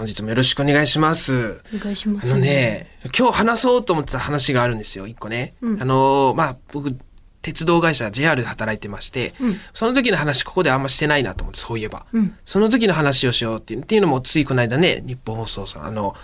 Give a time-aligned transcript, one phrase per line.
[0.00, 1.60] 本日もよろしくお願いします。
[1.74, 2.30] お願いします。
[2.32, 5.52] あのね、今日話そうと思ってた話があるんですよ、一個ね。
[5.60, 6.96] うんあのーまあ、僕、
[7.42, 12.06] 鉄道会社 JR で働いてまして、うんその時の話ここであんましてないなと思って、そういえば。
[12.14, 16.16] うんその時の話をしようっていうっていうのも、ついこの間ね、日本放送さん、あの、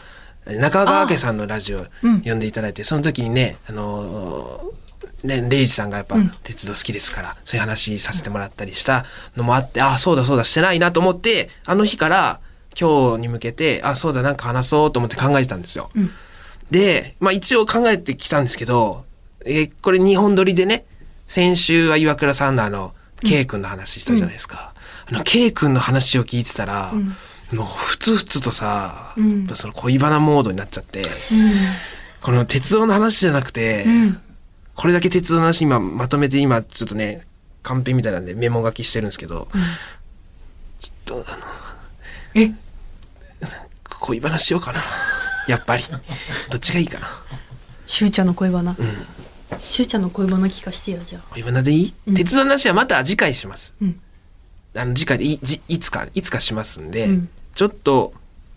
[0.47, 9.05] 中川家さんのラジオうん呼んでいただいて、その時にね、あのーね、レイジさんがやっぱうん鉄道好きですから、そういう話させてもらったりした
[9.37, 12.41] のもあって、あ、そうだそうだしてないなと思って、あの日から
[12.79, 15.91] 今日に向けて、あ、そうだなんか話そうと思って考えてたんですよ。
[15.95, 16.11] うん。
[16.71, 19.05] で、まあ一応考えてきたんですけど、
[19.45, 20.85] えーこれ2本撮りでね、
[21.27, 22.95] 先週は岩倉さんのあの、
[23.25, 24.75] K 君の話したじゃないですか。
[25.07, 27.17] あの、K 君の話を聞いてたら、ん。
[27.55, 29.47] もうふつふつとさ、うん。
[29.55, 31.03] その恋バナモードになっちゃって、
[32.21, 34.19] この鉄道の話じゃなくて、うん。
[34.75, 37.23] これだけ鉄道の話今まとめて今ちょっとね、
[37.63, 39.49] カンペみたいなんでメモ書きしてるんですけど、
[40.79, 41.45] ちょっとあの、
[42.35, 42.53] え、
[44.01, 44.81] 恋バナしようかな。
[45.49, 45.85] やっぱり。
[46.51, 47.07] どっちがいいかな。
[47.87, 48.73] しゅうちゃんの恋バナ。
[48.73, 48.77] ん
[49.61, 51.23] しゅうちゃんの恋バナ聞かしてよ、じゃあ。
[51.31, 53.75] 恋バナでいい、うん鉄道の話はまた次回します。
[53.81, 54.01] うん。
[54.77, 58.13] あの次回でいじいつかいつかしますんで、うんちょっと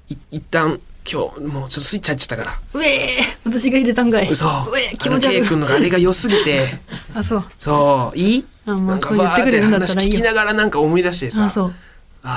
[0.09, 4.29] い一旦今日もうちょっとスイッチ入っちゃったからうえー私が入れたんかい。
[4.29, 5.47] 嘘うえー気持ちあの K 悪い。
[5.47, 6.77] 君のがあれが良すぎて
[7.15, 7.45] あ、そう。
[7.57, 8.45] そういい？
[8.65, 11.73] あまあなんかそう言ってくれるんだったらいいよ聞きながらなんか思い出してさあ、そう。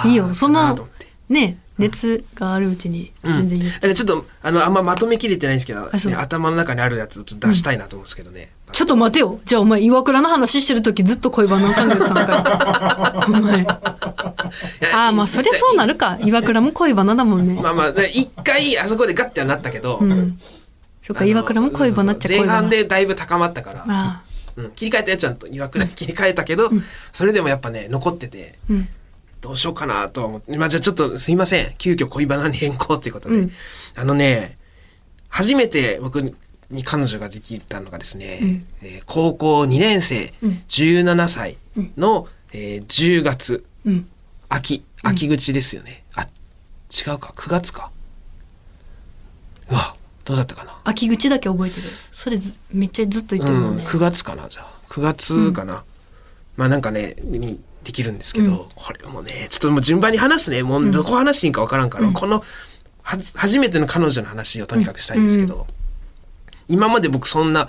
[0.09, 0.33] いいよ。
[0.35, 3.65] そのかなと思って、ね、熱があるうちにうん全然いい。
[3.71, 9.41] だからちょっとあのあんままとめきれてないんですけど、ね頭の中にあるやつをちょっと出したいなと思うんですけどね、ちょっと待てよ。
[9.45, 13.39] じゃあお前、岩倉の話してるときずっと恋バナを考えてたのかよ。
[13.39, 13.67] お前。
[14.93, 16.19] ああ、まあそりゃそうなるか。
[16.23, 17.61] 岩倉も恋バナだもんね。
[17.61, 20.39] まあまあで一回あそこでガッてはなったけど、うん。
[21.03, 22.53] そっか、岩倉も恋バナっちゃ恋バナ。
[22.55, 24.23] 半でだいぶ高まったから、あ
[24.57, 26.71] うん、切り替えたやつちゃんと岩倉に切り替えたけど、
[27.13, 28.73] それでもやっぱね残っててあ。
[28.73, 28.89] うん。
[29.43, 30.57] どうしようかなとは思って。
[30.57, 31.75] まあじゃあちょっとすいません。
[31.77, 33.53] 急遽恋バナに変更っていうことで、うん。
[33.97, 34.57] あのね
[35.29, 36.23] 初めて僕
[36.71, 38.67] に彼女ができたのがですね、うん。
[38.83, 40.63] えー高校2年生、うん。
[40.69, 41.59] 17歳
[41.97, 44.09] の、えー10月うん。
[44.49, 47.35] 秋秋口ですよね、あ違うか。
[47.37, 47.91] 9月か。
[49.71, 50.79] うわどうだったかな。
[50.85, 51.83] 秋口だけ覚えてる。
[52.13, 53.83] それずめっちゃずっと言ってるもんね。
[53.83, 54.73] うん、9月かなじゃあ。
[54.89, 55.85] 9月かな、
[56.57, 58.59] まあなんかねにできるんですけど、うん。
[58.75, 60.63] これもねちょっともう順番に話すね。
[60.63, 62.13] もうどこ話していいかわからんから、うん。
[62.13, 62.43] この
[63.03, 65.67] 初めての彼女の話をとにかくしたいんですけど、
[66.69, 67.69] 今まで僕そんな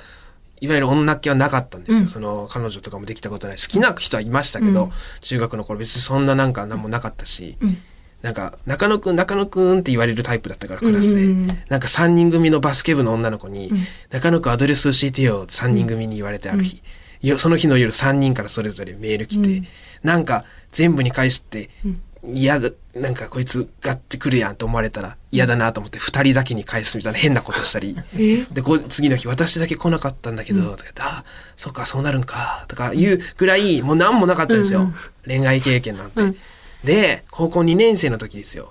[0.62, 2.08] いわゆる女っ気はなかったんですよ、うん。
[2.10, 3.58] その彼女とかもできたことない。
[3.58, 4.92] 好きな人はいましたけど、うん。
[5.22, 7.78] 中学の頃別にそんななんか何もなかったし、うん。
[8.22, 13.78] なんか中野くん中野くんって言われるタイプだったからクラスで、うんなんか3人組のバスケ部の女の子に「うん。
[14.12, 16.82] 中野くんアドレス教えてよ」って3人組に言われてある日、
[17.24, 19.68] よその日の夜3人からそれぞれメール来て、うん。
[20.04, 22.02] なんか全部に返してうん。
[22.26, 27.98] 嫌だなんかこいつガッてくるやんと思われたら嫌だなと思って2人だけに返すみたいな変なことしたり。
[28.18, 31.26] えでこう次の日私だけ来なかったんだけど、とか言ってあ
[31.58, 34.86] そっかそうなるんかとかいうぐらいもう何もなかったんですよ、うん。
[34.88, 34.94] うん
[35.26, 36.38] 恋愛経験なんて、うん。
[36.86, 38.70] で高校2年生の時ですよ、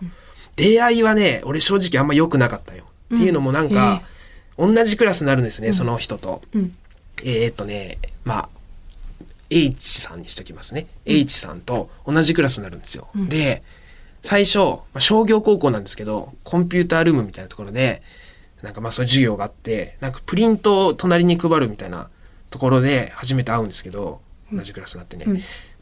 [0.56, 4.02] 出会いはね俺正直あんま良くなかったよ、うんっていうのもなんか、
[4.56, 6.42] 同じクラスになるんですね、その人と。
[6.54, 6.74] うん。
[7.18, 8.48] えーっとねまあ
[9.50, 13.28] H さんにしときますね、H さんと同じクラスになるんですよ、ん。
[13.28, 13.62] で
[14.22, 18.02] 最初、まあ、商業高校なんですけどコンピュータールームみたいなところで
[18.62, 22.08] なんかまあそういう授業があってなんかプリントを隣に配るみたいな
[22.50, 24.20] ところで初めて会うんですけど
[24.52, 25.40] 同じクラスになってね、うん。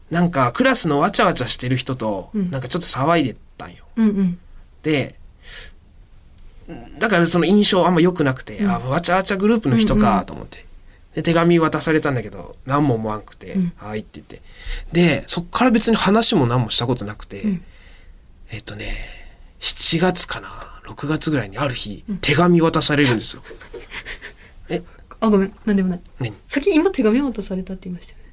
[0.09, 2.51] なんかクラスのわちゃわちゃしてる人とうん。
[2.51, 3.85] なんかちょっと騒いでたんよ。
[3.95, 4.39] うんうん。
[4.83, 5.15] で
[6.99, 8.71] だからその印象あんま良くなくて、うん。
[8.71, 10.65] あわちゃわちゃグループの人かと思って、
[11.15, 14.41] で手紙渡されたんだけど何も思わんくて「うんはい」って言って
[14.91, 17.63] でそっから別に話も何もしたことなくて、うん
[18.49, 18.95] えっとね
[19.59, 20.47] 7月かな
[20.87, 23.43] 6月ぐらいにある日、手紙渡されるんですよ。
[24.67, 24.81] え？
[25.21, 25.55] あ、ごめん。
[25.65, 26.01] なんでもない。
[26.19, 26.33] 何？
[26.47, 28.23] 先今手紙渡されたって言いましたよね。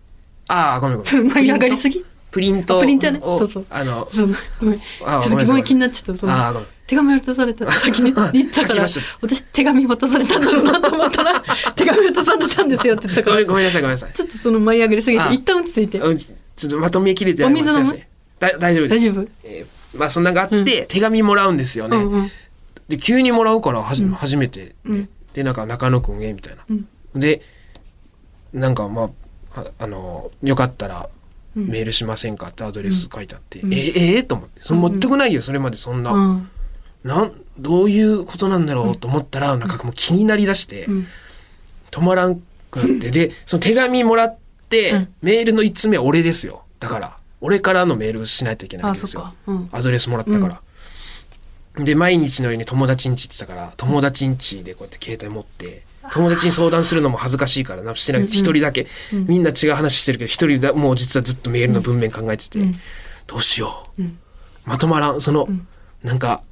[0.49, 1.07] ああごめんごめん。
[1.07, 2.05] それ舞い上がりすぎ？
[2.31, 4.79] プリントあプリントねをそうそうあのそのごめん。
[4.79, 6.19] ちあょっとごめん気になっちゃった。
[6.19, 7.71] その手紙渡された。
[7.71, 11.43] 先に 言ったから、私手紙渡されたんだろうなと思ったら、
[11.77, 14.13] 手紙渡されたんですよって言ったからごめん、なさいごめんなさい。
[14.13, 15.99] ちょっとその舞い上がりすぎあて、一旦落ち着いて。
[15.99, 18.01] うんちちょっとまとめきれてお水飲む？
[18.41, 19.05] 大丈夫です。
[19.05, 21.97] 大丈夫えーまあそんなのがあって、手紙もらうんですよね。
[21.97, 22.31] うんうん。
[22.89, 26.63] で急にもらうからはじ、うん初めてで,、うんでなんか中野くんへみたいな。
[26.69, 27.43] うんで
[28.53, 29.11] なんかま
[29.55, 31.07] あああのよかったらうん
[31.55, 33.73] メールしませんかってアドレス書いてあって、うん。
[33.73, 34.27] えー、えー？
[34.27, 34.61] と思って。
[34.63, 36.51] その全くないよそれまでそんな、うん。
[37.05, 41.07] なんどういうことなんだろうと思ったら、なんかもう気になりだして、うん。
[41.91, 42.41] 止まらん
[42.71, 43.11] くなって。
[43.11, 44.37] でその手紙もらっ
[44.69, 45.15] て、うん。
[45.23, 46.63] メールの1つ目は俺ですよ。
[46.81, 49.33] だから俺からのメールしないといけないわあ、けですよ。
[49.73, 50.61] アドレスもらったか
[51.77, 55.83] ら、で、毎日のように友達ん家行ってたから、友達ん家でこうやって携帯持って、
[56.13, 62.61] 友達に相談するのも恥ずかしいからな、してなくて一人だけ、みんな違う話してるけど、一人だ、もう実はずっとメールの文面考えてて、
[63.27, 64.03] どうしよう。
[64.65, 65.21] まとまらん。
[65.21, 65.49] その、
[66.03, 66.43] なんか、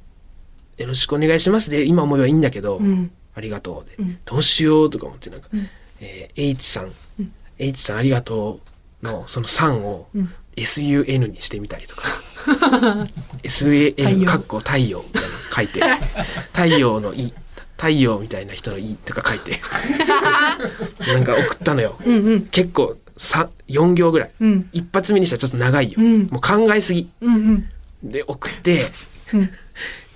[0.77, 3.11] よろしくお願いしますで、今思えばいいんだけど、ん。
[3.35, 5.49] ありがとうで、どうしようとか思って、なんか、
[5.99, 6.91] えー H さん、
[7.59, 8.59] H さんありがと
[9.01, 10.07] うの、その3を
[10.55, 12.03] SUN にしてみたりとか。
[12.47, 13.07] 太
[13.43, 14.25] SAN 陽。
[14.25, 15.81] かっこ太陽みたいなの書いて。
[16.53, 17.33] 太陽の「い」
[17.77, 19.59] 太陽みたいな人の「い」とか書いて。
[21.07, 22.41] なんか送ったのよ、うんうん。
[22.47, 24.69] 結構さ4行ぐらい、うん。
[24.73, 26.27] 一発目にしたらちょっと長いよ、うん。
[26.31, 27.09] もう考えすぎ。
[27.21, 27.69] うんうん。
[28.03, 28.81] で送って。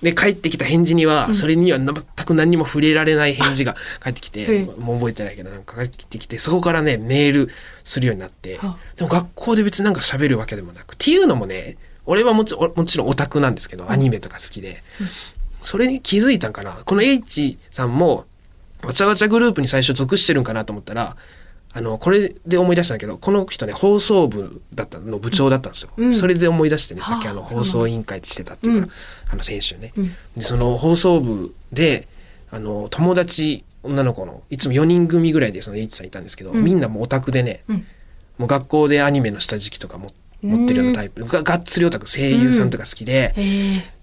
[0.02, 4.64] で帰ってきた返事には、それには全く何にも触れられない返事が返ってきて、え。
[4.64, 7.50] もう覚えてないけどなんか返ってきてそこからねメール
[7.84, 8.78] するようになって、はあ。
[8.96, 14.82] でも学校で別になんか喋るわけでもなくっていうのもね俺はもちろんもちろんオタクなんですけどアニメとか好きで、
[15.62, 16.72] それに気づいたんかな。
[16.84, 18.26] この H さんも
[18.84, 21.16] わちゃわちゃグループに最初属してるんかなと思ったら
[21.74, 26.14] あのこれで思い出したんだけどこの人ね放送部だったの部長だったんですよ、うん。
[26.14, 28.92] それで思い出してねはあさっきあの放送委員会ってしてたっていうから、うん。
[29.32, 30.10] あの先週ね、うん。
[30.36, 32.08] でその放送部で
[32.50, 36.64] あの友達女の子のいつも4人組ぐらいでその H さんいたんですけど、うん。
[36.64, 37.86] みんなもうオタクでね、うん。
[38.38, 40.10] もう学校でアニメの下敷きとかも
[40.42, 41.24] 持ってるようなタイプ。
[41.24, 44.01] ががっつりオタク声優さんとか好きで、ええ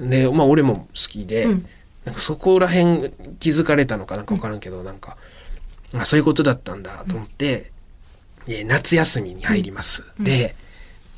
[0.00, 1.66] でまあ俺も好きで、うん。
[2.04, 3.10] なんかそこら辺
[3.40, 5.16] 気づかれたのかなんか分からんけど、なんか
[5.94, 7.70] あそういうことだったんだと思って、
[8.46, 10.54] で夏休みに入ります、で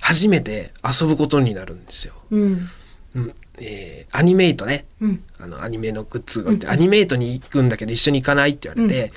[0.01, 2.15] 初めて遊ぶことになるんですよ。
[2.31, 2.69] うん。
[3.17, 3.35] うん。
[3.59, 5.25] えーアニメイトね、うん。
[5.41, 9.13] あのアニメのグッズがあって、アニメイトに行くんだけど一緒に行かないって言われて、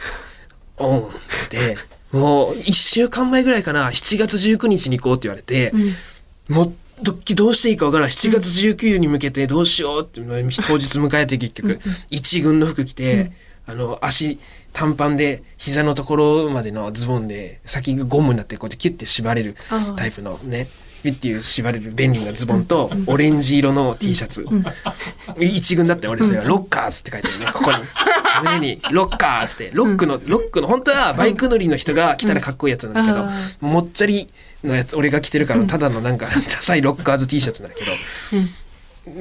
[0.78, 1.00] おん。
[1.02, 1.12] っ
[1.50, 1.78] て
[2.12, 3.90] もう1週間前ぐらいかな。
[3.90, 5.70] 7月19日に行こうって言われて、
[6.50, 6.56] うん。
[6.56, 8.12] もうどっきどうしていいかわからない。
[8.12, 11.80] 7月19に向けてどうしようって当日迎えて結局
[12.10, 13.32] 一軍の服着て、
[13.66, 14.40] あの足
[14.74, 19.56] 短パンで膝のところまでのズボンで先がゴムになってこうやってキュッて縛れる
[19.96, 20.68] タイプのね
[21.04, 24.46] ピッていう縛れる便利なズボンとオレンジ色の T シャツ、
[25.40, 27.78] 一軍だって俺それがロッカーズって書いてるねここに。
[28.44, 29.72] 胸にロッカーズって。
[29.74, 33.32] ロックの、ロックの本当はバイク乗りの人が着たらかっこいいやつなんだけど、あ。
[33.62, 34.30] もっちゃり
[34.64, 37.92] のやつ俺が着てるからただのなんか ダサいロッカーズ T シャツなんだけど、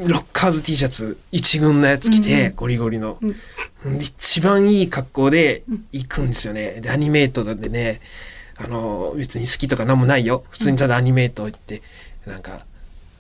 [0.09, 3.19] ロッカーズ T シャツ一軍のやつ着て、ゴリゴリの、
[3.85, 5.63] で一番いい格好で
[5.93, 6.81] 行くんですよね。
[6.81, 8.01] でアニメートでね
[8.57, 10.45] あの別に好きとか何もないよ。
[10.51, 11.83] 普通にただアニメート行って
[12.27, 12.65] なんか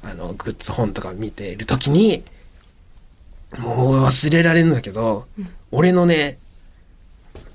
[0.02, 2.24] あのグッズ本とか見てる時に
[3.58, 5.26] もう忘れられるんだけど、
[5.70, 6.38] 俺のね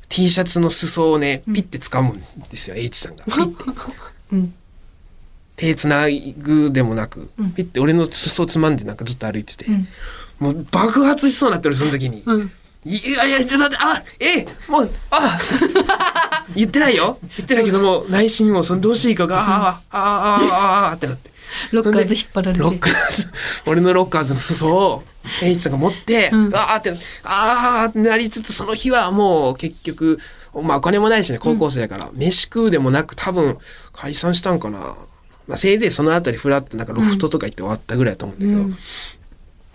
[0.07, 3.25] T シャツの裾をねピッて掴むんですよ、H さんが。
[3.25, 3.63] ピッて。
[3.65, 3.75] う ん
[5.55, 7.53] 手つなぐでもなく、うん。
[7.53, 9.87] ピッて俺の裾をつまんでなんかずっと歩いてて、うん。
[10.39, 12.23] もう爆発しそうになって俺その時に。
[12.25, 12.51] うん。
[12.85, 15.39] いやいや、ちょっと待って、あ、え、もう、あ、
[16.53, 17.17] 言ってないよ。
[17.37, 21.31] 言ってないけども、内心を、その、どうしていいかが、ああ、ああ、ああ、ってなって。
[21.71, 22.59] ロッカーズ引っ張られて。
[22.59, 23.31] ロッカーズ、
[23.65, 25.03] 俺のロッカーズの裾を、
[25.41, 26.55] エイチさんが持って、うん。
[26.55, 26.91] ああって、
[27.23, 30.19] ああってなりつつ、その日はもう結局、
[30.61, 33.57] まあお金もないしね、高校生だから、飯食うでもなく多分
[33.91, 34.95] 解散したんかな。
[35.47, 38.73] まあせいぜいそのあたりフラッとなんかロフトとか行って終わったぐらいだと思うんだ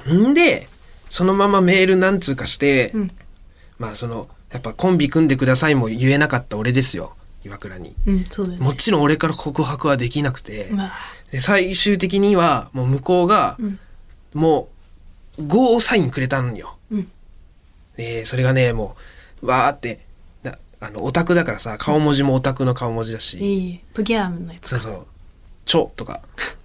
[0.07, 0.35] けど、ん。
[0.35, 0.69] で、
[1.11, 3.11] そのままメール何通かして、うん。
[3.79, 7.14] まあその、やっぱコンビ組んでくださいも言えなかった俺ですよ、
[7.45, 7.95] 岩倉に。
[8.07, 8.57] うんね。
[8.59, 10.71] もちろん俺から告白はできなくて、
[11.31, 13.79] で最終的にはもう向こうが、ん。
[14.35, 14.69] も
[15.38, 16.76] う5サインくれたんよ。
[16.91, 17.11] うん。
[17.97, 18.97] でそれがね、も
[19.43, 20.08] う、わーって、な
[20.80, 25.06] あの、オタクだからさ、顔文字もオタクの顔文字だし、いいプギャームのやつそうそう、
[25.64, 26.20] ちょとか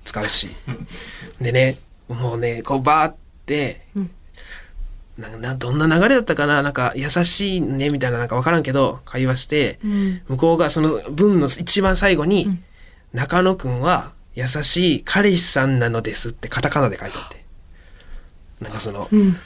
[0.06, 0.50] 使うし。
[1.42, 1.78] でね、
[2.08, 3.16] もうね、こうバーっ
[3.46, 4.12] て、うん。
[5.18, 6.64] なんどんな流れだったかな？
[6.64, 10.22] なんか優しいねみたいななんか分からんけど会話して、うん。
[10.28, 12.64] 向こうがその文の一番最後に、うん。
[13.14, 17.44] 中野くんは優しい彼氏さんなのですってカタカナで書いてあって。
[18.60, 19.38] なんかその、うん。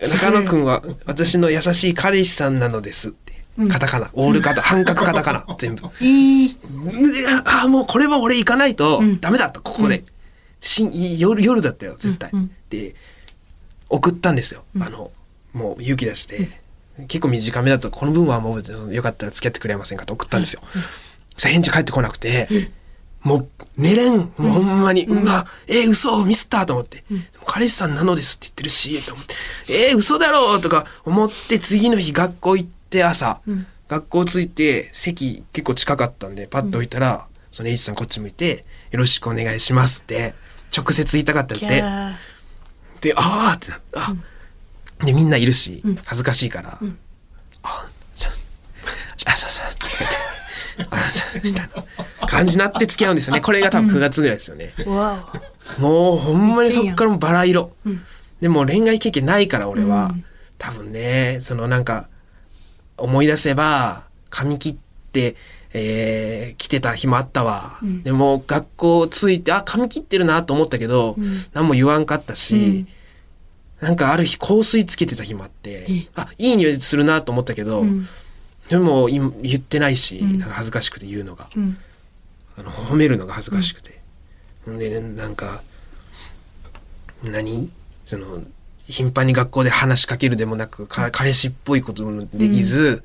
[0.00, 3.14] 中野くんは私の優しい彼氏さんなのです。
[3.70, 5.86] カタカナ、オールカタ、半角カタカナ、 全部。
[5.86, 9.20] ああ、もうこれは俺行かないとうん。
[9.20, 10.04] ダメだった、ここで。
[10.60, 12.30] し夜、夜だったよ、絶対。
[12.70, 12.94] で、
[13.88, 14.64] 送ったんですよ。
[14.80, 15.10] あの、
[15.52, 16.48] もう勇気出して。
[17.08, 20.62] 結構短めだと、この分はもうよかったら付き合ってくれませんかと送ったんですよ。
[21.36, 22.70] そ返事返ってこなくて、
[23.22, 27.04] もう寝れん、もうほんまに、うわ、えー、嘘、ミスったと思って、
[27.44, 29.34] 彼氏さんなのですって言ってるし、と思って、
[29.90, 33.66] えー、嘘だろうとか思って、次の日学校行って朝、ん。
[33.88, 40.34] 学校着いて、席結構近かったんで、パッと置いたら、その H さんこっち向いて、よろしくお願いしますって、
[40.76, 41.66] 直接言いたかったって。
[41.66, 44.00] で、あーってなった。
[44.00, 44.14] あ
[45.04, 46.78] で、みんないるし、恥ずかしいから、
[47.62, 48.32] あ、じゃあ、
[49.16, 50.16] じゃあ、じゃあ、じゃあ、って言って
[50.90, 50.96] あ、
[51.44, 51.68] みたい
[52.20, 53.40] な感じになって付き合うんですよね。
[53.40, 54.72] これが多分9月ぐらいですよね。
[54.86, 55.32] わ
[55.78, 57.72] もうほんまにそっからもうバラ色。
[57.88, 58.02] ん。
[58.40, 60.24] でも恋愛経験ないから俺は、うん。
[60.58, 62.08] 多分ね、そのなんか
[62.96, 64.76] 思い出せば髪切っ
[65.12, 65.36] て、
[65.72, 67.78] えー来てた日もあったわ。
[67.84, 68.02] ん。
[68.02, 71.26] でも学校着いて、あ、髪切ってるなと思ったけど、ん。
[71.52, 72.88] 何も言わんかったし、うん。
[73.80, 78.08] なんかある日香水つけてた日もあってえ、あ、いい匂いするなと思ったけど、うん。
[78.68, 80.38] でも今言ってないし、ん。
[80.38, 81.48] なんか恥ずかしくて言うのが。
[81.54, 81.76] うん。
[82.58, 84.00] あの褒めるのが恥ずかしくて、
[84.64, 85.62] ほん、でねなんか
[87.22, 87.70] 何？
[88.06, 88.42] その
[88.88, 93.02] 頻繁に学校で話しかけるでもなくか彼氏っぽいこともできず、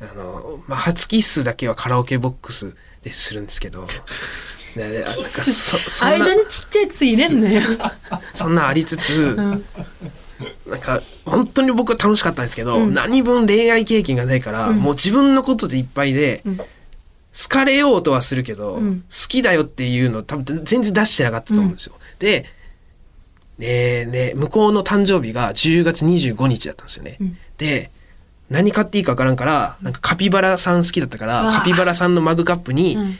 [0.00, 3.86] あの、まあ、初キッスだけはカラオケボックスでするんですけど。
[4.76, 7.62] で なんかそそんな間にちっちゃいつ入れんなよ。
[8.34, 9.34] そんなんありつつ、
[10.66, 12.94] なんか本当に僕は楽しかったんですけど、うん。
[12.94, 16.56] 何分恋愛経験がないから、もう自分のことでいっぱいで、ん。
[16.56, 16.64] 好
[17.48, 19.00] かれようとはするけど、ん。
[19.00, 21.94] 好きだよっていうの多分全然出してなかったと思うんですよ。
[22.18, 22.46] で、
[23.60, 27.18] で、で、向こうの誕生日が10月25日だったんですよね。
[27.22, 27.36] ん。
[27.58, 27.90] で、
[28.48, 33.18] 何買っていいか分からんから、なんかカピバラさん好きだったから、カピバラさんのマグカップに、うん。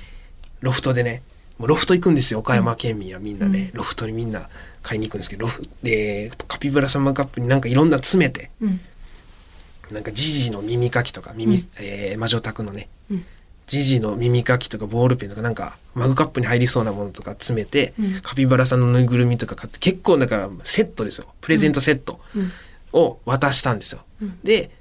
[0.61, 1.23] ロフトでね、
[1.59, 4.49] もうロフト行くんですよ、岡山県民はみんなね、ロフトにみんな
[4.83, 8.81] 買いに行くんですけど、ロフで、カピバラさんマグカップになんかいろんなの詰めて、うん。
[9.93, 13.25] なんかジジの耳かきとか、耳、えー魔女宅のね、うん
[13.71, 18.21] ジジの耳かきとかボールペンとかなんかマグカップに入りそうなものとか詰めて、うん。
[18.21, 21.27] カピバラさんのぬいぐるみとか買って結構だからセットですよ。
[21.41, 22.53] プレゼントセットうん。
[22.93, 24.01] を渡したんですよ、
[24.43, 24.73] で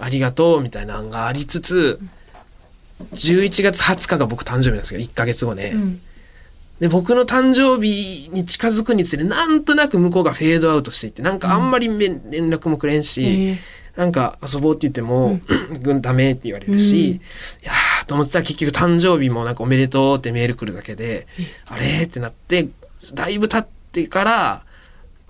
[0.00, 2.00] ありがとうみたいなのがありつつ
[3.12, 6.00] 11月20日が僕誕生日なんですけど1ヶ月後ね、うん。
[6.80, 13.58] で僕の誕生日に近づくにつれなんとなく向こうがフェードアウトしていってなんかあんまりめ連絡もくれんし、へえ
[13.98, 15.40] なんか遊ぼうって言っても、
[15.84, 17.16] うん、ダメって言われるし、うん。
[17.16, 17.20] い
[17.64, 21.26] やーと思ったら結局誕生日もなんかおめでとうってメール来るだけで、
[21.66, 22.68] あれってなって、
[23.12, 24.62] だいぶ経ってから、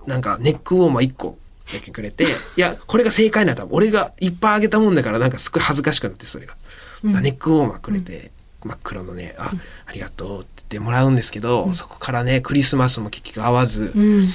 [0.05, 1.35] なんかネックウォーマー1個
[1.73, 3.75] だけくれて、いや、これが正解な多分。
[3.75, 6.55] 俺がいっぱいあげたもんだからなんかすごい恥ずかしくなってそれが。
[7.01, 8.29] ネックウォーマーくれて、
[8.63, 9.51] 真っ黒のね、あ、
[9.87, 14.27] ありがとうって言ってもらうんですけど、そこからね、クリスマスも結局会わず、うん。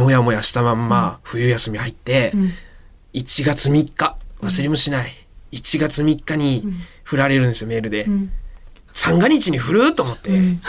[0.00, 2.52] もやもやしたまんま冬休み入って、うん
[3.14, 4.16] 1月3日。
[4.42, 5.10] 忘れもしない、
[5.52, 6.64] 1月3日に
[7.02, 8.32] 振られるんですよメールで、うん。
[8.94, 10.62] 三が日に振ると思って、うん。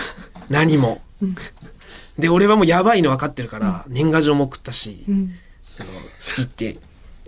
[0.50, 1.02] 何も、
[2.20, 5.36] で俺はもうやばいの分かってるから、年賀状も送ったし、うん。
[5.80, 6.02] あの好
[6.36, 6.78] きって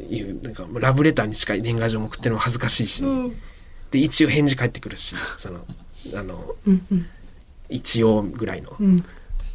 [0.01, 3.41] いうなんかラブレターに近い年賀状も送ってるのも恥ずかしいし、うん。
[3.91, 5.65] で一応返事返ってくるしその
[6.13, 7.08] あのうんうん。
[7.70, 8.98] 一応ぐらいの、うん。
[8.98, 9.05] で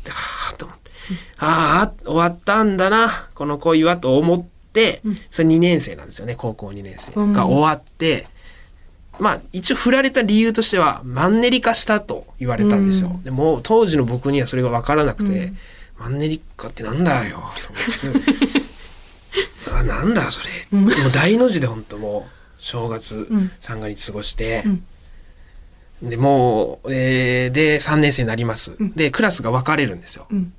[0.08, 0.90] はあと思って、
[1.36, 4.57] ああ終わったんだなこの恋はと思って、
[5.30, 8.26] それ2年生なんですよね高校2年生が終わって、
[9.18, 13.22] まあ一応振られた理由としてはマンネリ化したと言われたんですよ、うん。
[13.24, 15.58] でも当時の僕にはそれが分からなくて、うん。
[15.98, 23.50] マンネリ化ってなんだよと思ってあなんだそれ、もう大の字で本当もう正月ん。
[23.58, 24.68] 三が日過ごして、う
[26.06, 26.08] ん。
[26.08, 30.52] でもう、えーで3年生になります、でクラスが分かれるんですよ、うん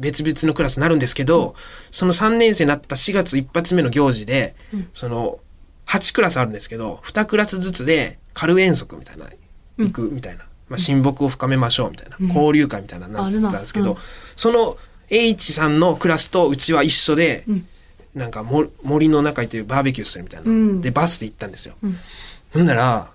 [0.00, 1.54] 別々のクラスになるんですけど、
[1.90, 4.54] その3年生になった4月一発目の行事で、
[4.94, 5.38] その
[5.86, 9.26] 8クラスあるんですけど2クラスずつで軽遠足みたいな
[9.78, 13.96] 行くみたいな、まあ、親睦を深めましょうみたいな、交流会みたいなのになってたんですけど、
[14.36, 14.76] その
[15.10, 17.66] H さんのクラスとうちは一緒で、ん。
[18.14, 20.80] なんかも森の中行ってバーベキューするみたいな、うん。
[20.80, 21.74] でバスで行ったんですよ。
[21.82, 21.96] ん。
[22.52, 23.10] ほんなら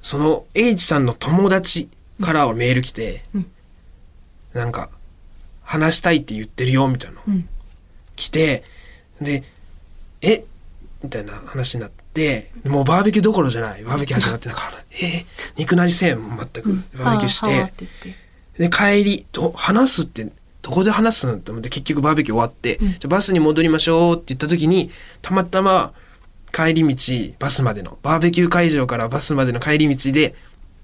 [0.00, 1.88] その H さんの友達
[2.20, 3.46] からメール来て、ん。
[4.54, 4.90] なんか
[5.72, 7.20] 話したいって言ってるよみたいな。
[7.26, 7.48] のん。
[8.14, 8.62] 来て
[9.20, 9.42] で
[10.20, 10.44] え？
[11.02, 13.82] みたいな話になってもうバーベキューどころじゃない。
[13.82, 14.96] バーベキュー始まってなんか え？
[14.96, 15.24] ー
[15.56, 16.74] 肉なじせん全く。
[16.98, 17.72] バーベキューして、
[18.58, 21.38] で帰りど話すってどこで話すの？
[21.38, 24.90] と思って結局バーベキュー終わって、じゃあバスに戻りましょうって言った時に
[25.22, 25.92] たまたま
[26.52, 30.34] 帰り道バスまでのバーベキュー会場からバスまでの帰り道で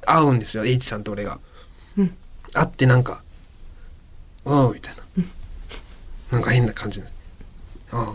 [0.06, 1.38] 会うんですよ H さんと俺が。
[1.98, 2.16] うん。
[2.54, 3.22] 会ってなんか
[4.48, 5.24] 「おう」みたいな、
[6.32, 7.08] なんか変な感じで
[7.92, 8.12] 「ああ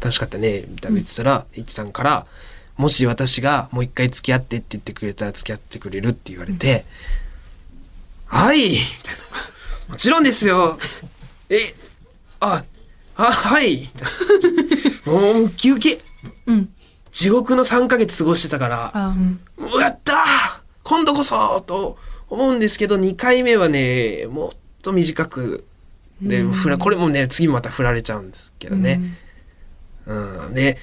[0.00, 2.26] 楽しかったね」みたいな言ってたら、H さんから
[2.76, 6.84] 「もし私がもう一回付き合ってって言ってくれたら付き合ってくれる?」って言われて
[8.26, 9.14] 「はい」みたい
[9.88, 10.78] な「もちろんですよ」
[11.50, 11.74] え
[12.40, 12.64] あ
[13.16, 13.90] あはい
[15.04, 15.98] もうウキウキ。
[16.46, 16.68] うん。
[17.10, 19.40] 地獄の3ヶ月過ごしてたからあうん。
[19.80, 20.16] やったー。
[20.84, 21.98] 今度こそと
[22.28, 25.66] 思うんですけど2回目はねもっと短く
[26.20, 29.00] で、ふらこれもね次また振られちゃうんですけどね、
[30.06, 30.54] うん。
[30.54, 30.76] で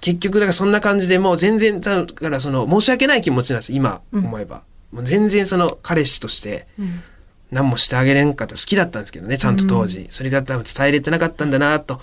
[0.00, 4.62] 結局だからそんな感じでもう全然だからその申し訳ない気持ちなんです今思えば、
[4.92, 7.02] もう全然その彼氏としてうん。
[7.50, 12.00] 何もしてあげれんかった好きだったんですけどねちゃんと当時、それが多分伝えれてなかったんだなと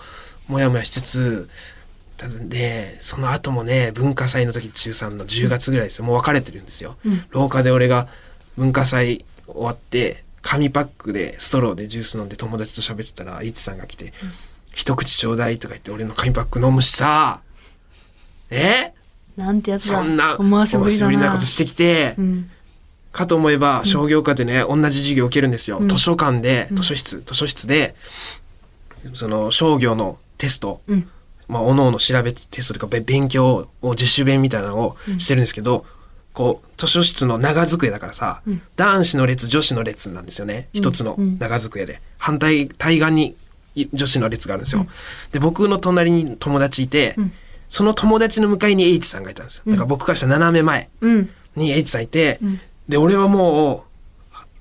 [0.47, 1.49] もやもやしつつ
[2.15, 6.05] ただでその後もね文化祭の時中3の10月ぐらいですよ。
[6.05, 7.25] もう別れてるんですよ、うん。
[7.31, 8.07] 廊下で俺が
[8.55, 14.13] 文化祭終わって紙パックでストローでジュース飲んで友達と喋ってたら H さんが来て
[14.73, 17.41] 「一口ちょうだい」とか言って俺の紙パック飲むしさ。
[18.49, 18.91] え？
[19.37, 19.97] なんてやつだ。
[19.97, 21.17] そんな思わせぶりだな。
[21.27, 22.49] なことしてきて、うん。
[23.13, 25.87] かと思えば商業科でね、同じ授業を受けるんですよ、うん。
[25.87, 26.77] 図書館でうん。
[26.77, 27.95] 図書室、図書室で
[29.13, 31.09] その商業のテスト、うん。
[31.47, 35.85] まあ、おのおの調べテストとかべ勉強を自主勉みたいなのをしてるんですけど、
[36.33, 38.61] こう図書室の長机だからさ、うん。
[38.75, 40.69] 男子の列女子の列なんですよね。
[40.73, 41.37] 一つのうん。
[41.39, 42.01] 長机で。
[42.17, 43.35] 反対対岸に
[43.75, 44.85] い女子の列があるんですよ、
[45.31, 47.33] で僕の隣に友達いて、うん。
[47.69, 51.29] その友達の向かいに H さんがいたんですよ、だから僕からしたら斜め前うん。
[51.55, 52.59] に H さんいて、うん。
[52.89, 53.85] で俺はも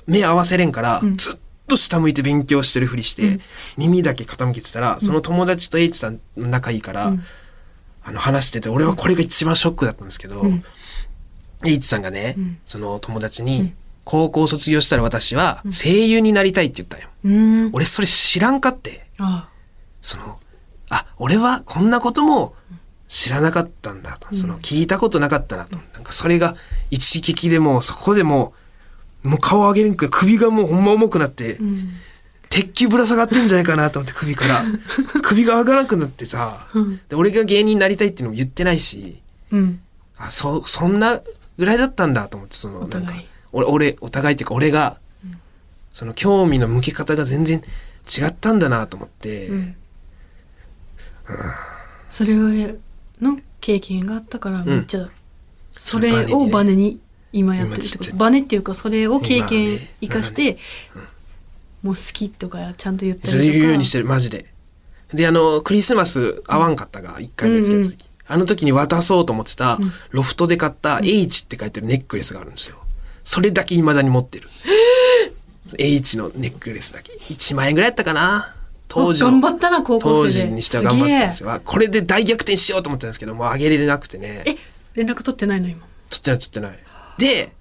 [0.06, 1.16] う目合わせれんから、うん。
[1.16, 3.40] ずっと下向いて勉強してるふりして、うん。
[3.78, 7.24] 耳だけ傾けてたら、その友達と H さん仲いいから、うん。
[8.02, 10.42] あの話してて俺はこれが一番ショックだったんですけど、
[11.62, 12.58] うん H さんがね、うん。
[12.64, 13.76] その友達に、うん。
[14.04, 17.08] 高校卒業したら私は声優になりたいって言ったんよ。
[17.24, 17.30] う
[17.68, 17.70] ん。
[17.72, 19.06] 俺それ知らんかって。
[19.18, 19.48] あ
[20.02, 20.38] その、
[20.88, 22.54] あ、俺はこんなことも
[23.08, 24.34] 知らなかったんだと。
[24.34, 25.78] その、聞いたことなかったなと。
[25.94, 26.56] なんかそれが
[26.90, 28.54] 一撃でもうそこでも
[29.24, 31.90] う、もう顔上げれんくらい首がもうほんま重くなって、うん。
[32.48, 34.64] 鉄球ぶら下がってんじゃないかなと思って首から。
[35.22, 37.00] 首が上がらなくなってさ、うん。
[37.08, 39.20] で俺が芸人になりたいっていうのも言ってないし、
[39.52, 39.80] うん。
[40.16, 41.20] あ、そ、そんな
[41.60, 43.12] ぐらいだったんだと思って、その、なんか
[43.52, 44.98] 俺、俺、お互いっていうか俺が、
[45.92, 47.62] その興味の向け方が全然
[48.08, 49.76] 違ったんだなと思って、うん。
[52.10, 55.10] それの経験があったからめっちゃ
[55.76, 56.98] それをバネに
[57.32, 58.16] 今やってるってこと。
[58.16, 60.56] バネっていうかそれを経今験ね生かして
[61.82, 63.58] もう好きとかちゃんと言ったそうりとか。
[63.58, 64.46] いうようにしてる、マジで。
[65.12, 69.78] で、あの、クリスマス会わんかったが、1回目つけた時、あの時に渡そうと思ってた、
[70.10, 72.76] ロフトで買った H って書いてるネックレスがあるんですよ。
[73.24, 74.48] それだけ未だに持ってる。
[75.78, 77.12] H のネックレスだけ。
[77.12, 78.54] 1万円ぐらいやったかな
[78.88, 79.30] 当時の。
[79.32, 81.60] 頑張ったな高校当生で時にしては頑張ったんですすよ。
[81.64, 84.42] これで大逆転しようと思ったんですけど、もう上げれなくてね。
[84.46, 84.56] え
[84.94, 85.86] 連絡取ってないの今？
[86.08, 86.78] 取ってない取ってない。
[87.18, 87.52] で、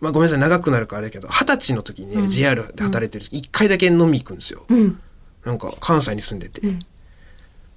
[0.00, 4.64] まあごめんなさい、長くなるからあれだけど、二十歳の時にね、うん JR で働いてる時、一回だけ飲み行くんですよ。
[4.68, 5.00] うん
[5.44, 6.60] なんか関西に住んでて。
[6.66, 6.78] うん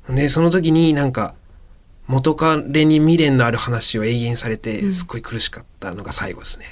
[0.10, 1.36] で、その時になんか、
[2.08, 6.66] 元彼に未練のある話を永遠されて、うんすっごい苦しかったのが最後ですね。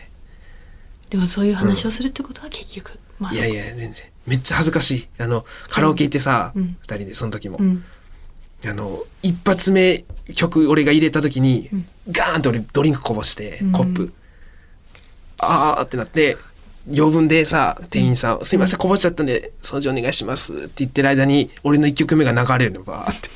[1.09, 4.05] でもそういう話をするってことは結局まあいやいや、全然。
[4.27, 5.07] めっちゃ恥ずかしい。
[5.17, 7.57] あの、カラオケ行ってさ、二、うん人で、その時も。
[7.59, 7.83] うん
[8.65, 10.03] あの、一発目
[10.35, 14.13] 曲俺が入れた時に、うんガーンと俺ドリンクこぼして、うんコップ。
[15.37, 16.37] あーってなって、
[16.87, 23.29] 余分でさ、店員さん、すいません、こぼしちゃったんで、掃除お願いしますって言ってる間に、俺の一曲目が流れるの、バーって。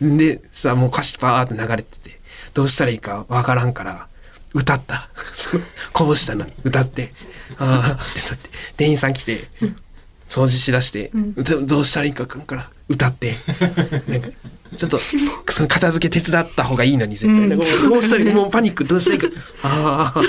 [0.00, 2.20] で、さ、もう歌詞バーって流れてて、
[2.54, 4.06] どうしたらいいかわからんから、
[4.54, 5.08] 歌った。
[5.92, 7.12] こぼしたのに、歌って、
[7.58, 9.48] あーって歌って、店員さん来て、
[10.28, 13.36] 掃除しだして、どどうしたらいいかわかんから、歌って、
[14.08, 14.28] なんか、
[14.76, 14.98] ちょっと、
[15.50, 17.46] その片付け手伝った方がいいのに、絶対。
[17.46, 19.28] うんどうしたらいいもうパニック、どうしたらいいか。
[19.62, 20.22] ああ、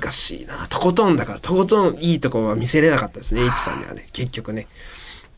[0.00, 0.66] 難しいな。
[0.68, 4.66] とことんだから、とことんいいとこは見せれなかったですね、H さんにはね、結局ね。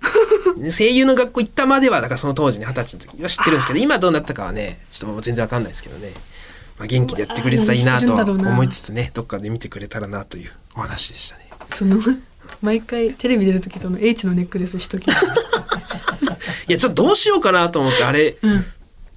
[0.71, 3.23] 声優の学校行ったまでは、だからその当時ね、二十歳の時。
[3.23, 6.13] は知ってるんですけど、今どうなったかはね、ちょっともう全然わかんないですけどね。
[6.79, 11.51] まあ、元気でやってくれてたらいいなとは思いつつね、どっかで見てくれたらなというお話でしたね。
[11.75, 12.01] その
[12.63, 15.07] 毎回テレビ出る時その H のネックレスしとき
[16.69, 18.65] いや、ちょっとどうしようかなと思って、あれ、うん。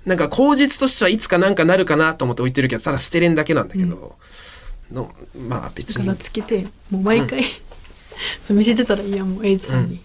[0.05, 4.17] なんか口実としてはいつかなんかなるかなと思って置いてるけど、ただ捨てれんだけなんだけど、
[4.91, 5.13] の
[5.47, 6.05] まあ別に。
[6.05, 6.15] 柄。
[6.15, 7.43] つけてもう毎回、
[8.41, 10.01] そう見せてたらいいやもう H さんに、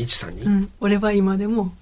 [0.00, 0.42] H さんに？
[0.42, 0.70] うん。
[0.80, 1.74] 俺は今でも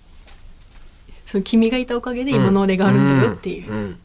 [1.27, 3.99] そう君がいたおかげで今の俺があるんだよっていう、んん。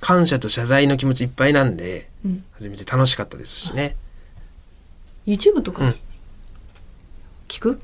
[0.00, 2.44] 感謝と謝罪の気持ちいっぱいなんで、うん。
[2.52, 3.96] 初めて楽しかったですしね。
[5.26, 5.88] YouTube とかうん。
[5.90, 6.00] に
[7.48, 7.78] 聞く、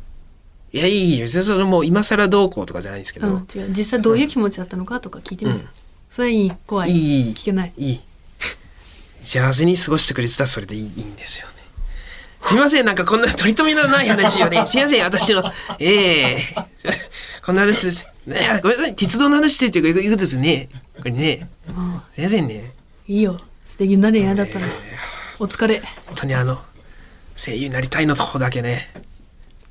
[0.72, 3.68] いや、いいいい別にそれもう今更どうこうとかじゃないんですけど、うん、違う。
[3.76, 5.60] 実際どういう気持ちだったのかとか聞いてみる、う。
[5.62, 5.68] ん。
[6.10, 6.52] それはいい。
[6.66, 6.90] 怖い。
[6.90, 7.20] いい。
[7.22, 7.72] いい聞けない。
[7.76, 8.00] いい。
[9.22, 11.54] 幸せに過ごしてくれてたらそれでいいいいんですよね。
[12.42, 14.64] すいません、なんかこんな取り留めのない話をね。
[14.68, 15.44] すいません、私の、
[15.78, 16.54] ええ。
[17.44, 18.06] こんな話です。
[18.26, 20.68] ねごめんなさい、鉄道の話してるというか、いうことですね。
[20.96, 22.72] これね、あすいませんね。
[23.06, 23.38] いいよ。
[23.66, 24.66] 素敵になれんやだったら
[25.38, 25.80] お疲れ。
[26.06, 26.60] 本当にあの、
[27.36, 28.90] 声優になりたいのとこだけね。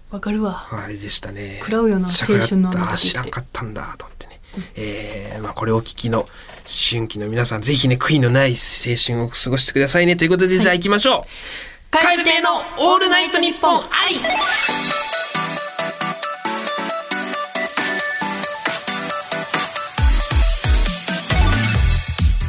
[0.10, 0.68] わかるわ。
[0.72, 1.58] あれでしたね。
[1.60, 4.42] 食らうよな青春のあ知らんかったんだと思ってね、
[4.76, 6.28] えーまあ、これをお聞きの
[6.66, 10.16] 春季の皆さんぜひね悔いのない青春を過ごしてくださいね。
[10.16, 11.22] ということで、じゃあ行きましょう。
[11.22, 14.14] カエル亭のオールナイトニッポン愛。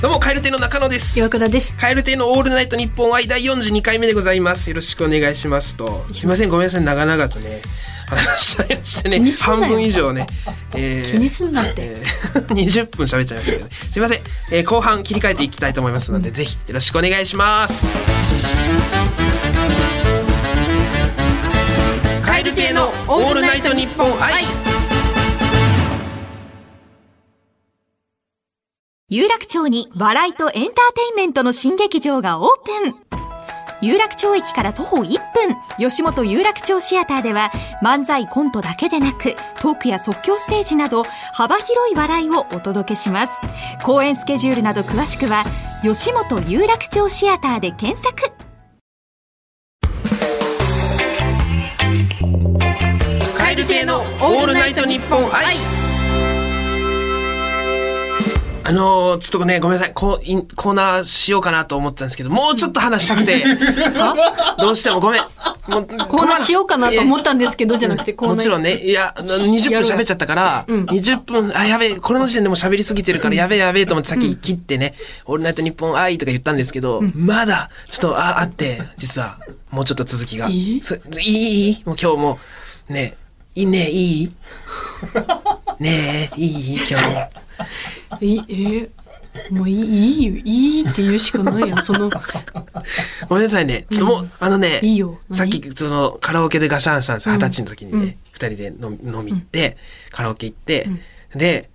[0.03, 1.19] どうもカエル亭の中野です。
[1.19, 1.75] 岩倉です。
[1.77, 4.69] カエル亭のオールナイトニッポン愛第42回目でございます。
[4.69, 6.05] よろしくお願いしますと。
[6.13, 7.63] すいませんごめんなさい長々とね
[8.09, 10.27] 話しちゃいましたね半分以上ね、
[10.77, 11.83] えー気にすんなって。
[11.83, 12.11] えー
[12.55, 17.87] 20分喋っちゃいましたけど、ね、すいません、えー後半切り替えていきたいと思いますので、ぜひよろしくお願いします
[22.41, 24.45] カエル亭のオールナイトニッポン愛。
[29.11, 30.73] 有楽町に笑いとエンターテ
[31.11, 32.95] インメントの新劇場がオープン。
[33.83, 35.55] 有楽町駅から徒歩1分。
[35.79, 43.39] 吉本有楽町シアターでは漫才コントだけでなくトークや即興ステージなど幅広い笑いをお届けします。
[43.85, 45.45] 公演スケジュールなど詳しくは
[45.83, 48.40] 吉本有楽町シアターで検索。
[53.51, 55.57] カエル亭のオールナイトニッポン愛。
[58.63, 59.93] あのー、ちょっとね、ごめんなさい。
[59.93, 63.45] こう、インコーナーしようかなと思ったんですけど、もうちょっと話したくて、
[64.61, 65.23] どうしてもごめん。
[65.67, 74.95] もう コーナーしようかなと思ったんですけどじゃなくてコーナーもちろんね、いや、20分喋っちゃったから、20分、あ、やべえ、これの時点でもう喋りすぎてるから、やべえやべえと思ってさっき切ってね、
[75.27, 79.39] オールナイトニッポン愛とか言ったんですけど、まだ、ちょっと、あ、あって、実は、
[79.73, 80.49] もうちょっと続きが。
[80.49, 80.83] いい？
[81.19, 81.83] いい？
[81.85, 82.39] もう今日も、
[82.89, 83.17] ね、
[83.55, 84.33] いいね、いい？
[85.81, 86.77] ねえ、いい？
[86.77, 86.95] 今日。
[86.95, 87.31] も。
[88.21, 88.91] いえー
[89.53, 92.11] もういいいいよいいって言うしかないやんその。
[93.29, 93.87] ごめんなさいね。
[93.89, 95.21] ちょっともう、あのね、いいよ。
[95.29, 99.77] 何さっき、その、カラオケでガシャンしたんです二十歳の時にね、二、人で飲み行って、
[100.11, 100.89] カラオケ行って、
[101.37, 101.71] で、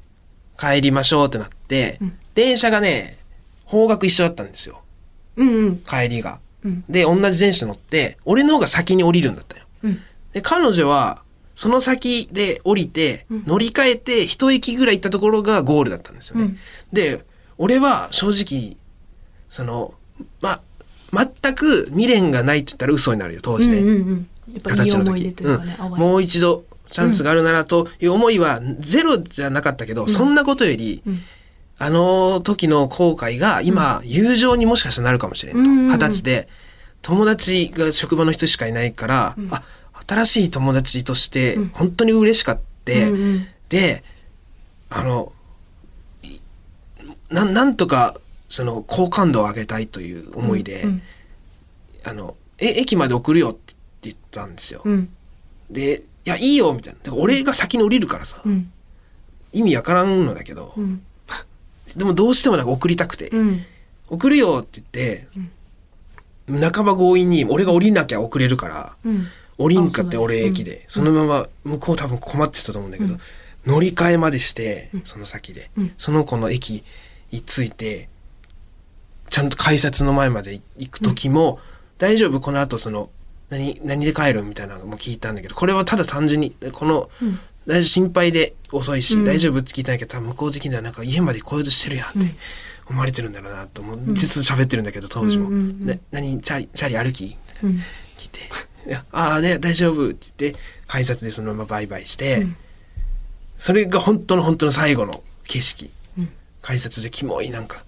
[0.60, 1.98] 帰りましょうってなって、
[2.34, 3.18] 電車がね、
[3.64, 4.82] 方角一緒だったんですよ。
[5.38, 5.78] うんうん。
[5.78, 6.40] 帰りが。
[6.66, 6.84] うん。
[6.90, 9.64] で、同じ電車乗って、俺の方が先に降りるんだったよ。
[9.84, 10.02] うん。
[10.34, 11.22] で、彼女は、
[11.56, 16.44] その先で降りて、乗り換えて、一駅ぐらい行ったところがゴールだったんですよね。
[16.44, 16.58] うん。
[16.92, 17.24] で、
[17.58, 18.78] 俺は正直、
[19.50, 19.94] その、
[20.42, 20.62] ま、
[21.14, 23.78] 全く未練がないって言ったら嘘になるよ、当時ね。
[23.78, 24.28] うんうんうん。
[25.00, 25.28] の時。
[25.28, 31.20] うかね、うん、もう一度チャンスがあるならという思いはゼロじゃなかったけど、そんなことより、ん。
[31.78, 35.62] あの時の後悔が今、友情にもしかしたらなるかもしれんと。
[35.62, 36.48] うんうんうん二十歳で、
[37.02, 39.64] 友達が職場の人しかいないから、あ、
[40.08, 43.48] 新しい友達として本当に嬉しかって、うんうん。
[43.70, 44.04] で、
[44.90, 45.32] あの、
[46.24, 46.40] い
[47.30, 48.16] ななんとか、
[48.48, 51.02] その、好感度を上げたいという思いで、うん
[52.08, 54.82] あの、え、駅まで送るよって言ったんですよ。
[54.86, 55.10] うん。
[55.72, 57.14] で、いや、いいよ、みたいな。
[57.16, 58.72] 俺が先に降りるからさ、うん。
[59.52, 61.02] 意味わからんのだけど、うん。
[61.98, 63.66] でもどうしてもなんか送りたくて、うん。
[64.08, 73.18] 送るよって言って、半ば強引に俺が降りなきゃ送れるから、うん降りんかって俺駅で、そのまま向こう多分困ってたと思うんだけど、
[73.66, 75.94] 乗り換えまでして、その先で、うん。
[75.98, 76.84] その子の駅
[77.32, 78.10] に着いて、
[79.30, 81.60] ちゃんと改札の前まで行く時も、
[81.98, 82.40] 大丈夫？
[82.42, 83.10] この後その、
[83.50, 84.44] 何、何で帰る？
[84.44, 87.40] みたいなのも聞いたんだけど、これはただ単純に、この、ん。
[87.66, 87.84] 大丈夫？
[87.84, 89.24] 心配で遅いし、うん。
[89.24, 89.60] 大丈夫？
[89.60, 92.20] って聞いたんだけど、多分向こう的にはなんか家まで来ようとしてるやんって
[92.88, 94.00] 思われてるんだろうなと思う。
[94.14, 95.50] 実は喋ってるんだけど、当時も。
[96.12, 97.36] 何、チャリ、チャリ歩き？
[97.64, 98.05] うん聞いて「いや
[99.12, 102.46] ああね大丈夫」って言って改札でそのままバイバイして、
[103.58, 105.90] それが本当の本当の最後の景色、
[106.62, 107.84] 改札でキモいなんか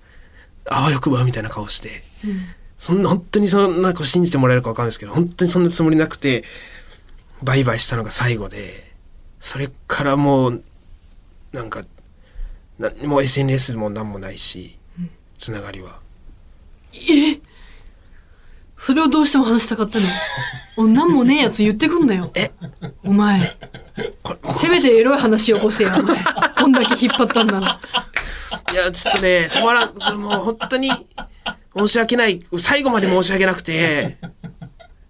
[0.70, 2.04] あわよくばみたいな顔して、
[2.78, 6.44] そんな本当にそんなこと信じてもらえるか分かんないですけど本当にそんなつもりなくて
[7.44, 8.92] バイバイしたのが最後で
[9.40, 10.64] それからもう
[11.54, 11.86] なんか
[12.80, 14.78] なもう SNS も何もないし、
[15.38, 16.00] つながりは。
[18.78, 20.06] それをどうしても話したかったの。
[20.78, 22.32] おなんもねえやつ言ってくんなよ。
[22.36, 22.52] え？
[23.04, 23.58] お前。
[24.54, 26.16] せめてエロい話よこせやお前。
[26.56, 27.80] こんだけ引っ張ったんなら。
[28.72, 30.92] いや、ちょっとね、止まらん、もう本当に
[31.76, 34.18] 申し訳ない、最後まで申し訳なくて、え？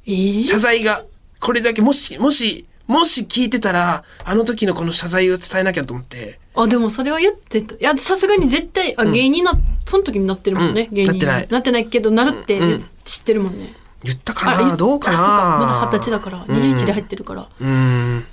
[0.07, 1.03] ー謝罪が、
[1.41, 7.75] これだけ、もし、もし、もし聞いてたら、あの時のこの謝罪を伝えなきゃと思って、あでもそれは言ってた。
[7.75, 9.51] いやさすがに絶対あ芸人な、
[9.85, 10.95] その時になってるもんね、うん。
[10.95, 11.47] 芸人なってない。
[11.51, 12.57] なってないけどなるって。
[12.59, 15.17] うん知ってるもんね、言ったかあなどうかな？
[15.17, 16.45] まだ二十歳だから。
[16.47, 16.55] うん。
[16.55, 18.25] 21で入ってるから、うーん。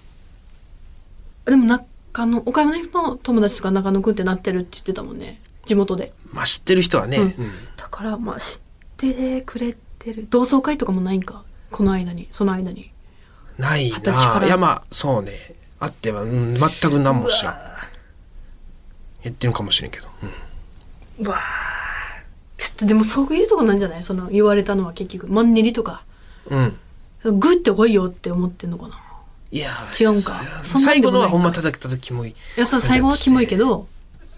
[1.46, 5.40] でも中野岡山の友達とか中野くんってなってるって言ってたもんね。
[5.64, 6.12] 地元で。
[6.32, 7.24] まあ知ってる人はね、うん。
[7.24, 7.52] うん。
[7.76, 8.60] だからまあ知っ
[8.96, 11.44] てくれてる同窓会とかもないんか。
[11.70, 12.28] この間に。
[12.30, 12.90] その間に。
[13.56, 15.54] ない二十歳いやまあそうね。
[15.78, 17.54] あっては、うん、全く何も知らん。
[19.22, 20.08] やってるかもしれんけど、
[21.18, 21.26] うん。
[21.26, 21.40] うわー
[22.64, 24.02] ちょっとでもそういうとこなんじゃない？
[24.02, 25.28] その言われたのは結局。
[25.28, 26.02] マンネリとか。
[26.48, 26.76] うん、
[27.38, 28.98] グッて来いよって思ってんのかな？
[29.50, 32.30] いや違うんかそれそんなん最後のはほんま叩けた時もいい。
[32.30, 33.86] いやそう最後はキモいけど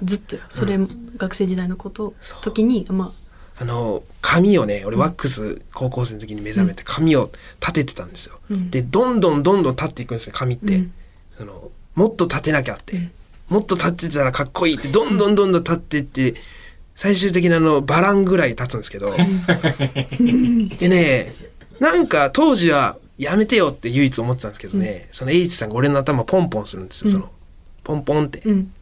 [0.02, 0.42] ずっとよ。
[0.48, 0.76] それ、
[1.16, 2.42] 学生時代のことそう。
[2.42, 3.12] 時にま
[3.60, 3.64] あ。
[3.64, 8.70] の髪をね俺ワックス高校生の時に目覚めて髪を立ててたんですよ、うん。
[8.70, 10.92] でどんどんどんどん立っていくんですよ髪って、うん。
[11.38, 13.12] そのもっと立てなきゃって、うん。
[13.48, 16.34] もっと立ってたらかっこいいってどんどんどんどん立っていって
[16.96, 19.14] 最終的なあのバランぐらい立つんですけど。
[20.78, 21.32] でね
[21.78, 27.30] なんか当時はやめてよって唯一思ってたんですけどね、その H さんが俺の頭ポンポンするんですよ、その。
[27.84, 28.72] ポンポンって、あうん。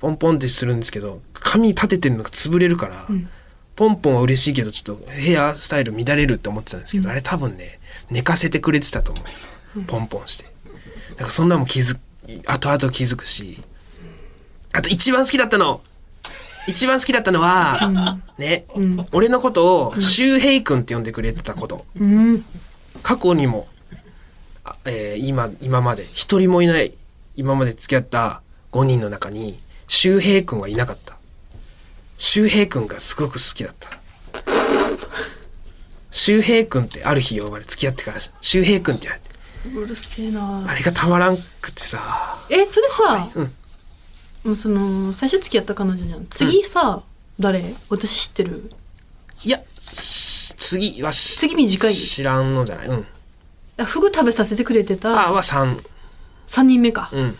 [0.00, 3.28] ポンポンってするんですけど髪立ててるのが潰れるから、ん。
[3.74, 7.78] ポンポンは嬉しいけどちょっとヘアスタイル乱れるって思ってたんですけど、あれ多分ね
[8.10, 9.22] 寝かせてくれてたと思
[9.76, 10.44] う、ポンポンして。
[11.10, 11.98] だからそんなもん気づ
[12.46, 13.62] 後々気づくし。
[14.72, 15.80] あと一番好きだったの
[16.66, 19.06] 一番好きだったのは、ね、ん。
[19.12, 21.84] 俺のことを周平君って呼んでくれてたこと。
[21.98, 22.44] うん。
[23.02, 23.68] 過去にも、
[24.64, 26.92] あえー今今まで一人もいない
[27.36, 31.16] 今まで付き合った5人の中に周平君はいなかった。
[32.18, 33.90] 周平君がすごく好きだった。
[36.10, 39.26] 周平君ってある日呼ばれ付き合ってから周平君って言われて。
[39.78, 40.64] うるせえな。
[40.66, 42.38] あれがたまらんくてさ。
[42.50, 43.52] えそれさ、うん
[44.46, 46.26] もうその最初付き合った彼女じゃん。
[46.30, 47.02] 次さ、
[47.40, 47.74] 誰？
[47.90, 48.70] 私知ってる？
[49.42, 51.94] いやし次はし次短い？
[51.94, 52.86] 知らんのじゃない。
[52.86, 53.06] うん。
[53.78, 55.84] あフグ食べさせてくれてあたは3
[56.46, 57.36] 3人目か、うん。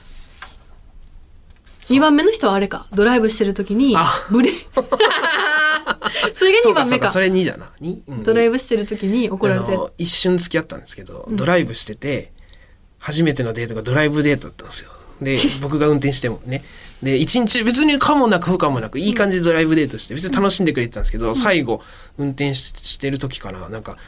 [1.85, 2.88] 2番目の人はあれか。
[2.92, 4.12] ドライブしてる時にあ。
[4.33, 4.51] ブレ
[6.35, 6.81] それが2そうか。
[6.81, 7.71] 番目かそうかそれ2だな。
[7.81, 9.66] 2、うん、ドライブしてる時に怒られて。
[9.73, 12.33] あの一瞬付き合ったんですけど、ドライブしてて
[12.99, 16.64] 初めてのデートがドライブデートだったんですよで僕が運転してもね。
[17.02, 21.83] で一日別に可もなく不可もなくいい感じでドライブデートして別に楽しんでくれてたんですけど、最後
[22.16, 23.98] 運転ししてる時かななんか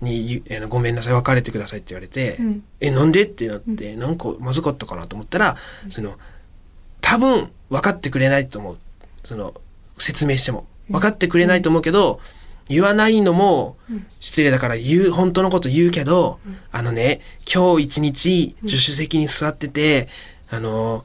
[0.00, 2.62] にえーごめんなさい別れてください」って言われて「うん。
[2.80, 5.56] えなんで?」ってなって、なんかまずかったかなと思ったら、
[5.88, 6.14] その
[7.00, 8.78] 多分分かってくれないと思う。
[9.24, 9.54] その
[9.98, 10.66] 説明しても。
[10.90, 12.18] 分かってくれないと思うけど、
[12.66, 13.76] 言わないのも
[14.20, 16.38] 失礼だから言う本当のこと言うけど、
[16.72, 20.08] あのね今日一日助手席に座ってて、
[20.50, 21.04] あの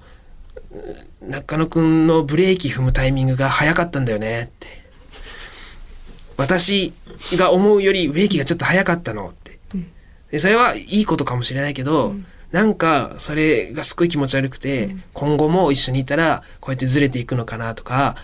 [1.21, 4.84] 中野くんのブレーキ踏むタイミングが早かったんだよねって。
[6.36, 6.93] 私
[7.38, 9.60] が思うよりブレーキがちょっと早かったのって、
[10.32, 12.15] でそれはいいことかもしれないけど、
[12.51, 18.15] なんかそれがすごい気持ち悪くて、今後も一緒にいたらこうやってずれていくのかなとか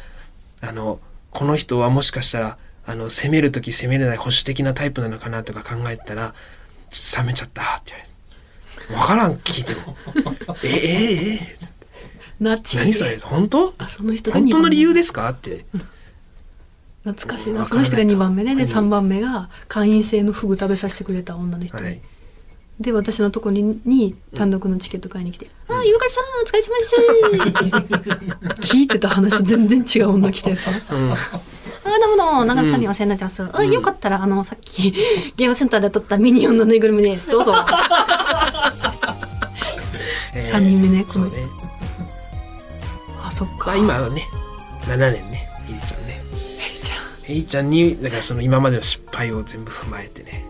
[0.62, 6.34] あのこの人はもしかしたらあの攻める時攻めれない保守的なタイプなのかなとか考えたら
[6.90, 8.09] ちょっと冷めちゃったって言われて。
[8.90, 9.96] 分からん聞いても
[10.64, 11.58] ええええ。
[12.40, 13.18] ナッチ何それ？
[13.20, 13.74] 本当？
[13.78, 14.64] あその人が本2番目。
[14.64, 15.30] 当の理由ですか？
[15.30, 15.66] って。
[17.04, 17.66] 懐かしいな。
[17.66, 21.78] その人が2番目ででうん3番目が会員制のフグ食べさせてくれた女の人。
[21.78, 22.02] で、はい。
[22.80, 26.96] で私のとこにに単独のチケット買いに来て「ああゆうかりさんお疲れ様です」
[28.56, 28.56] って。
[28.66, 30.72] 聞いてた話と全然違う女来たやつな。
[30.96, 31.12] うん。
[31.12, 31.18] あ
[32.00, 32.30] どうもど。
[32.32, 34.92] うも長田さんにお世話になってます、あよかったらあのさっき
[35.36, 37.30] ゲームセンターで撮ったミニオンのぬいぐるみです。
[37.30, 37.54] どうぞ
[40.34, 41.48] えー三人目ねこのそうね
[43.24, 43.68] あそっか。
[43.68, 44.28] まあ今はね
[44.84, 46.22] 7年ねエリちゃんね。
[46.60, 47.32] えりちゃん。
[47.32, 50.46] エリちゃんにだからその今までの失敗を全部踏まえてね。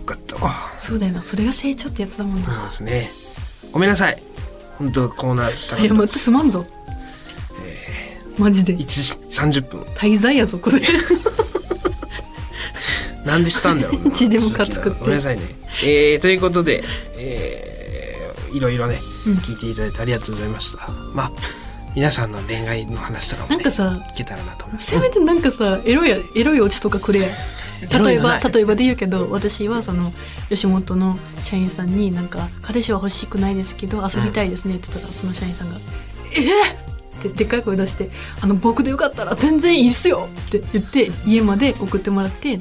[0.00, 3.10] よかったわそうだよなそれが成長ってやつだもんそうなですね。
[3.72, 4.22] ごめんなさい。
[4.78, 6.24] 本当コーナーしたかいや待ってったです。
[6.24, 6.64] すまんぞ、
[8.38, 8.76] マジで。
[8.76, 9.14] 1時
[9.60, 9.80] 30分。
[9.94, 10.80] 滞在やぞこれ。
[13.24, 14.10] なんでしたんだろうな。
[14.14, 14.98] 一でもかつくって。
[15.00, 15.42] ごめんなさいね。
[15.82, 16.84] えー、ということで
[17.16, 17.73] えー、
[18.54, 19.34] いろいろねうん。
[19.34, 21.30] 聞いていただいてありがとうございました、まあ
[21.94, 27.28] 皆さんの恋愛の話とかも、ね、なんかさいけたらなと思いますせめてなんかさエロいエロいオチとかくれや。
[28.04, 30.12] 例えば例えばで言うけど私はその
[30.48, 35.76] 吉本の社員さんになんか「彼氏は欲しくないですけど遊びたいですね」って言ったらその社員さんが
[36.34, 36.74] 「えっ!」
[37.20, 42.58] ってでっかい声出して「あの僕でよかったら全然いいっすよ!」って言って家まで送ってもらって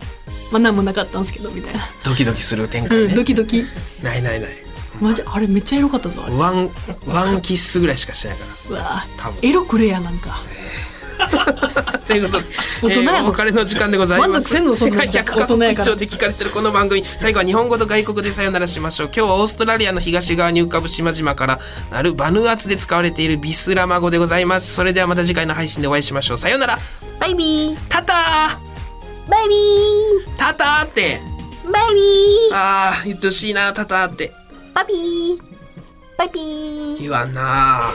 [0.52, 3.66] まあ何もなかったんですけどみたいな、ドキドキする展開ね、うん、ドキドキ。
[4.04, 4.63] ないないない
[5.02, 6.34] マジあれめっちゃエロかったぞあれ。
[6.34, 6.70] うワン
[7.08, 9.50] ワンキッスぐらいしかしてないかわ多分。
[9.50, 10.40] エロくれやなんか。
[11.20, 12.46] ら ということで
[12.82, 13.14] 大人やぞ。
[13.14, 14.30] えーお別れの時間でございます。
[14.32, 17.04] 満足せんのそんなんじゃ世界100カ国大人やから以上で聞かれてるこの番組。
[17.20, 19.08] 最後は日本語と外国でさよならしましょう。
[19.08, 21.60] 今日はオーストラリアの東側に浮かぶ島々から
[21.92, 24.74] なるバヌアツで使われているビスラマ語でございます。
[24.74, 26.38] それではまた次回の配信でお会いしましょう。
[26.38, 26.80] さようなら。
[27.20, 27.78] バイビー。
[27.90, 28.60] タタ
[29.30, 30.34] バイビー。
[30.36, 31.22] ータターって。
[31.72, 32.04] バイビー。
[32.52, 34.34] あー言ってほしいなタタって
[34.74, 35.44] パピー。
[36.18, 37.00] パピー。
[37.00, 37.92] 言わんな